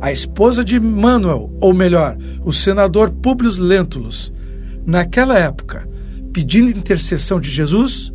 a 0.00 0.10
esposa 0.10 0.64
de 0.64 0.80
Manuel, 0.80 1.54
ou 1.60 1.74
melhor, 1.74 2.16
o 2.46 2.52
senador 2.52 3.10
Publius 3.10 3.58
Lentulus, 3.58 4.32
naquela 4.86 5.38
época, 5.38 5.86
pedindo 6.32 6.70
intercessão 6.70 7.38
de 7.38 7.50
Jesus, 7.50 8.10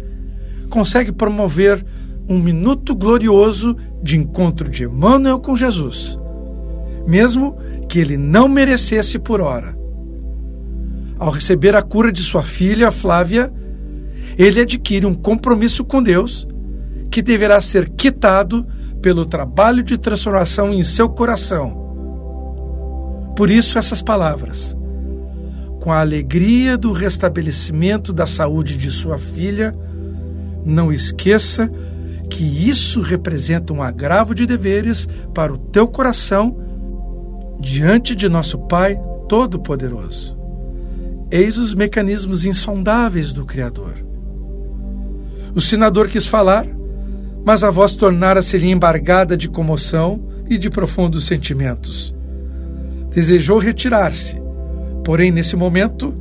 consegue 0.71 1.12
promover 1.12 1.86
um 2.32 2.39
minuto 2.39 2.96
glorioso 2.96 3.76
de 4.02 4.17
encontro 4.17 4.70
de 4.70 4.86
Emmanuel 4.86 5.38
com 5.41 5.54
Jesus, 5.54 6.17
mesmo 7.06 7.58
que 7.89 8.00
ele 8.00 8.15
não 8.15 8.48
merecesse 8.48 9.20
por 9.20 9.41
hora. 9.41 9.78
Ao 11.20 11.30
receber 11.30 11.76
a 11.76 11.82
cura 11.82 12.10
de 12.10 12.24
sua 12.24 12.41
filha, 12.41 12.89
Flávia, 12.89 13.52
ele 14.38 14.62
adquire 14.62 15.06
um 15.06 15.13
compromisso 15.13 15.84
com 15.84 16.02
Deus 16.02 16.48
que 17.12 17.22
deverá 17.22 17.60
ser 17.60 17.89
quitado 17.89 18.65
pelo 19.02 19.26
trabalho 19.26 19.84
de 19.84 19.98
transformação 19.98 20.72
em 20.72 20.84
seu 20.84 21.10
coração. 21.10 21.82
Por 23.36 23.50
isso, 23.50 23.78
essas 23.78 24.02
palavras. 24.02 24.74
Com 25.82 25.91
a 25.91 26.00
alegria 26.00 26.78
do 26.78 26.94
restabelecimento 26.94 28.13
da 28.13 28.26
saúde 28.26 28.78
de 28.78 28.89
sua 28.89 29.17
filha, 29.17 29.76
não 30.63 30.94
esqueça 30.94 31.70
que 32.32 32.70
isso 32.70 33.02
representa 33.02 33.74
um 33.74 33.84
agravo 33.84 34.34
de 34.34 34.46
deveres 34.46 35.08
para 35.34 35.54
o 35.54 35.58
teu 35.58 35.86
coração 35.86 36.58
diante 37.60 38.15
de 38.15 38.30
nosso 38.30 38.58
Pai 38.58 38.98
Todo-Poderoso. 39.28 40.39
Eis 41.30 41.58
os 41.58 41.76
mecanismos 41.76 42.46
insondáveis 42.46 43.34
do 43.34 43.46
Criador. 43.46 43.96
O 45.54 45.60
senador 45.60 46.08
quis 46.08 46.26
falar, 46.26 46.65
mas 47.46 47.65
a 47.65 47.70
voz 47.70 47.96
tornara-se-lhe 47.96 48.72
embargada 48.72 49.36
de 49.36 49.50
comoção 49.50 50.24
e 50.50 50.58
de 50.58 50.70
profundos 50.70 51.26
sentimentos. 51.26 52.15
Desejou 53.13 53.60
retirar-se, 53.60 54.41
porém, 55.04 55.32
nesse 55.32 55.58
momento, 55.58 56.15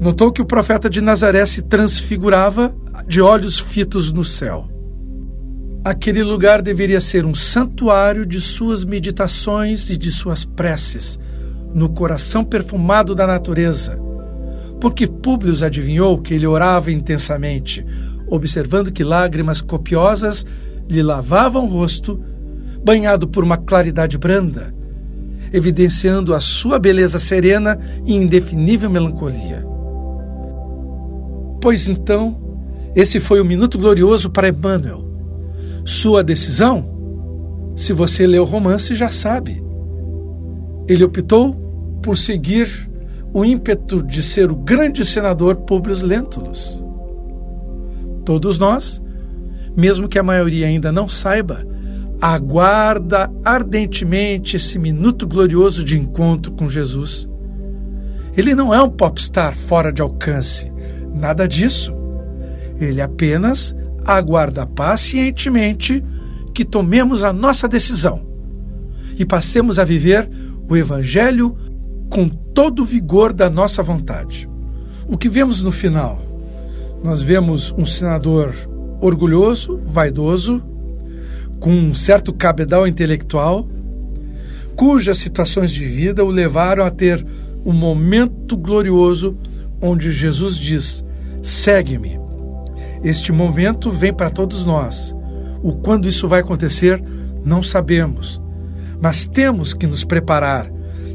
notou 0.00 0.32
que 0.32 0.40
o 0.40 0.46
profeta 0.46 0.88
de 0.88 1.02
Nazaré 1.02 1.44
se 1.44 1.60
transfigurava 1.60 2.74
de 3.06 3.20
olhos 3.20 3.58
fitos 3.58 4.12
no 4.14 4.24
céu. 4.24 4.75
Aquele 5.86 6.24
lugar 6.24 6.62
deveria 6.62 7.00
ser 7.00 7.24
um 7.24 7.32
santuário 7.32 8.26
de 8.26 8.40
suas 8.40 8.84
meditações 8.84 9.88
e 9.88 9.96
de 9.96 10.10
suas 10.10 10.44
preces, 10.44 11.16
no 11.72 11.88
coração 11.88 12.42
perfumado 12.42 13.14
da 13.14 13.24
natureza, 13.24 13.96
porque 14.80 15.06
Públio 15.06 15.54
adivinhou 15.64 16.20
que 16.20 16.34
ele 16.34 16.44
orava 16.44 16.90
intensamente, 16.90 17.86
observando 18.26 18.90
que 18.90 19.04
lágrimas 19.04 19.60
copiosas 19.60 20.44
lhe 20.88 21.04
lavavam 21.04 21.62
o 21.62 21.68
rosto, 21.68 22.20
banhado 22.84 23.28
por 23.28 23.44
uma 23.44 23.56
claridade 23.56 24.18
branda, 24.18 24.74
evidenciando 25.52 26.34
a 26.34 26.40
sua 26.40 26.80
beleza 26.80 27.20
serena 27.20 27.78
e 28.04 28.12
indefinível 28.12 28.90
melancolia. 28.90 29.64
Pois 31.60 31.86
então, 31.86 32.58
esse 32.92 33.20
foi 33.20 33.40
o 33.40 33.44
minuto 33.44 33.78
glorioso 33.78 34.28
para 34.28 34.48
Emmanuel, 34.48 35.05
sua 35.86 36.22
decisão? 36.22 36.84
Se 37.76 37.92
você 37.92 38.26
leu 38.26 38.42
o 38.42 38.46
romance, 38.46 38.94
já 38.94 39.08
sabe. 39.08 39.62
Ele 40.88 41.04
optou 41.04 41.54
por 42.02 42.16
seguir 42.16 42.90
o 43.32 43.44
ímpeto 43.44 44.02
de 44.02 44.22
ser 44.22 44.50
o 44.50 44.56
grande 44.56 45.04
senador 45.04 45.56
Publius 45.56 46.02
Lentulus. 46.02 46.82
Todos 48.24 48.58
nós, 48.58 49.00
mesmo 49.76 50.08
que 50.08 50.18
a 50.18 50.22
maioria 50.22 50.66
ainda 50.66 50.90
não 50.90 51.06
saiba, 51.06 51.64
aguarda 52.20 53.30
ardentemente 53.44 54.56
esse 54.56 54.78
minuto 54.78 55.26
glorioso 55.26 55.84
de 55.84 55.98
encontro 55.98 56.50
com 56.52 56.66
Jesus. 56.66 57.28
Ele 58.36 58.54
não 58.54 58.74
é 58.74 58.82
um 58.82 58.90
popstar 58.90 59.54
fora 59.54 59.92
de 59.92 60.02
alcance, 60.02 60.72
nada 61.14 61.46
disso. 61.46 61.94
Ele 62.80 63.00
apenas 63.00 63.74
aguarda 64.06 64.64
pacientemente 64.64 66.02
que 66.54 66.64
tomemos 66.64 67.22
a 67.22 67.32
nossa 67.32 67.66
decisão 67.66 68.24
e 69.18 69.24
passemos 69.24 69.78
a 69.78 69.84
viver 69.84 70.28
o 70.68 70.76
Evangelho 70.76 71.56
com 72.08 72.28
todo 72.28 72.82
o 72.82 72.84
vigor 72.84 73.32
da 73.32 73.50
nossa 73.50 73.82
vontade. 73.82 74.48
O 75.08 75.16
que 75.16 75.28
vemos 75.28 75.62
no 75.62 75.72
final? 75.72 76.22
Nós 77.02 77.20
vemos 77.20 77.72
um 77.76 77.84
senador 77.84 78.54
orgulhoso, 79.00 79.78
vaidoso, 79.82 80.62
com 81.60 81.70
um 81.70 81.94
certo 81.94 82.32
cabedal 82.32 82.86
intelectual, 82.86 83.68
cujas 84.74 85.18
situações 85.18 85.72
de 85.72 85.84
vida 85.84 86.24
o 86.24 86.28
levaram 86.28 86.84
a 86.84 86.90
ter 86.90 87.24
um 87.64 87.72
momento 87.72 88.56
glorioso 88.56 89.36
onde 89.80 90.12
Jesus 90.12 90.56
diz: 90.56 91.04
segue-me. 91.42 92.25
Este 93.06 93.30
momento 93.30 93.88
vem 93.92 94.12
para 94.12 94.30
todos 94.30 94.64
nós. 94.64 95.14
O 95.62 95.76
quando 95.76 96.08
isso 96.08 96.26
vai 96.26 96.40
acontecer, 96.40 97.00
não 97.44 97.62
sabemos. 97.62 98.42
Mas 99.00 99.28
temos 99.28 99.72
que 99.72 99.86
nos 99.86 100.02
preparar, 100.02 100.68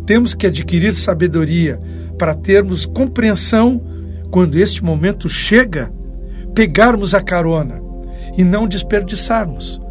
temos 0.06 0.34
que 0.34 0.48
adquirir 0.48 0.96
sabedoria 0.96 1.82
para 2.18 2.34
termos 2.34 2.86
compreensão 2.86 3.84
quando 4.32 4.58
este 4.58 4.82
momento 4.82 5.28
chega, 5.28 5.92
pegarmos 6.56 7.14
a 7.14 7.20
carona 7.20 7.82
e 8.38 8.44
não 8.46 8.70
desperdiçarmos. 8.70 9.82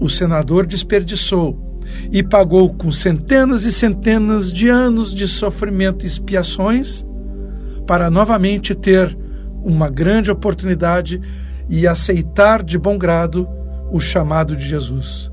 O 0.00 0.08
senador 0.08 0.64
desperdiçou 0.64 1.78
e 2.10 2.22
pagou 2.22 2.72
com 2.72 2.90
centenas 2.90 3.66
e 3.66 3.72
centenas 3.72 4.50
de 4.50 4.70
anos 4.70 5.14
de 5.14 5.28
sofrimento 5.28 6.04
e 6.04 6.06
expiações 6.06 7.04
para 7.86 8.08
novamente 8.08 8.74
ter 8.74 9.14
uma 9.64 9.88
grande 9.88 10.30
oportunidade 10.30 11.20
e 11.68 11.86
aceitar 11.86 12.62
de 12.62 12.78
bom 12.78 12.98
grado 12.98 13.48
o 13.90 14.00
chamado 14.00 14.56
de 14.56 14.66
Jesus. 14.66 15.30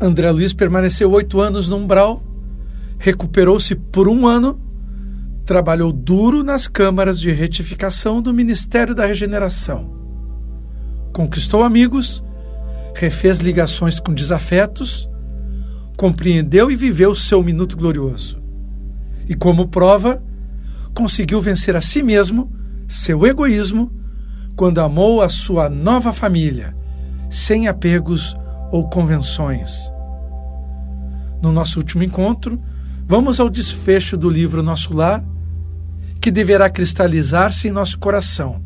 André 0.00 0.30
Luiz 0.30 0.52
permaneceu 0.52 1.10
oito 1.12 1.40
anos 1.40 1.68
no 1.68 1.76
umbral, 1.76 2.22
recuperou-se 2.98 3.74
por 3.74 4.08
um 4.08 4.26
ano, 4.26 4.60
trabalhou 5.44 5.92
duro 5.92 6.42
nas 6.42 6.66
câmaras 6.66 7.20
de 7.20 7.30
retificação 7.30 8.22
do 8.22 8.32
Ministério 8.32 8.94
da 8.94 9.06
Regeneração. 9.06 9.98
Conquistou 11.12 11.62
amigos, 11.62 12.22
refez 12.94 13.38
ligações 13.38 13.98
com 13.98 14.14
desafetos, 14.14 15.08
compreendeu 15.96 16.70
e 16.70 16.76
viveu 16.76 17.14
seu 17.14 17.42
minuto 17.42 17.76
glorioso. 17.76 18.40
E 19.28 19.34
como 19.34 19.68
prova, 19.68 20.22
conseguiu 20.94 21.40
vencer 21.40 21.76
a 21.76 21.80
si 21.80 22.02
mesmo 22.02 22.50
seu 22.90 23.24
egoísmo 23.24 23.88
quando 24.56 24.80
amou 24.80 25.22
a 25.22 25.28
sua 25.28 25.70
nova 25.70 26.12
família, 26.12 26.76
sem 27.30 27.68
apegos 27.68 28.36
ou 28.72 28.88
convenções. 28.88 29.90
No 31.40 31.52
nosso 31.52 31.78
último 31.78 32.02
encontro, 32.02 32.60
vamos 33.06 33.38
ao 33.38 33.48
desfecho 33.48 34.16
do 34.16 34.28
livro 34.28 34.60
Nosso 34.60 34.92
Lar, 34.92 35.24
que 36.20 36.32
deverá 36.32 36.68
cristalizar-se 36.68 37.68
em 37.68 37.70
nosso 37.70 37.96
coração, 37.96 38.60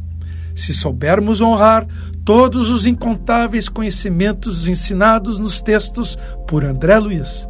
se 0.56 0.72
soubermos 0.72 1.42
honrar 1.42 1.86
todos 2.24 2.70
os 2.70 2.86
incontáveis 2.86 3.68
conhecimentos 3.68 4.66
ensinados 4.66 5.38
nos 5.38 5.60
textos 5.60 6.18
por 6.48 6.64
André 6.64 6.98
Luiz, 6.98 7.46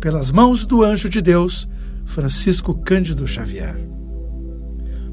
pelas 0.00 0.32
mãos 0.32 0.66
do 0.66 0.82
anjo 0.82 1.08
de 1.08 1.22
Deus, 1.22 1.68
Francisco 2.04 2.74
Cândido 2.74 3.28
Xavier. 3.28 3.89